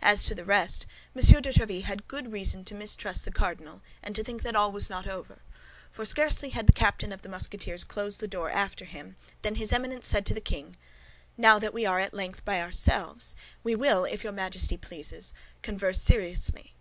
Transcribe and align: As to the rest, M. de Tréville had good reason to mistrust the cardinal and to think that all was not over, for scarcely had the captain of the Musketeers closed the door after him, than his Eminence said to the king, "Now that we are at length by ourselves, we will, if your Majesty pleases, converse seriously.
As 0.00 0.26
to 0.26 0.34
the 0.36 0.44
rest, 0.44 0.86
M. 1.12 1.22
de 1.42 1.52
Tréville 1.52 1.82
had 1.82 2.06
good 2.06 2.30
reason 2.30 2.64
to 2.66 2.72
mistrust 2.72 3.24
the 3.24 3.32
cardinal 3.32 3.82
and 4.00 4.14
to 4.14 4.22
think 4.22 4.44
that 4.44 4.54
all 4.54 4.70
was 4.70 4.88
not 4.88 5.08
over, 5.08 5.42
for 5.90 6.04
scarcely 6.04 6.50
had 6.50 6.68
the 6.68 6.72
captain 6.72 7.10
of 7.10 7.22
the 7.22 7.28
Musketeers 7.28 7.82
closed 7.82 8.20
the 8.20 8.28
door 8.28 8.48
after 8.48 8.84
him, 8.84 9.16
than 9.42 9.56
his 9.56 9.72
Eminence 9.72 10.06
said 10.06 10.24
to 10.26 10.34
the 10.34 10.40
king, 10.40 10.76
"Now 11.36 11.58
that 11.58 11.74
we 11.74 11.84
are 11.84 11.98
at 11.98 12.14
length 12.14 12.44
by 12.44 12.60
ourselves, 12.60 13.34
we 13.64 13.74
will, 13.74 14.04
if 14.04 14.22
your 14.22 14.32
Majesty 14.32 14.76
pleases, 14.76 15.32
converse 15.62 16.00
seriously. 16.00 16.74